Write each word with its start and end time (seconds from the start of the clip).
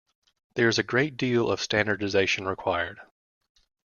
There 0.55 0.67
is 0.67 0.79
a 0.79 0.83
great 0.83 1.15
deal 1.15 1.51
of 1.51 1.61
standardization 1.61 2.47
required. 2.47 3.01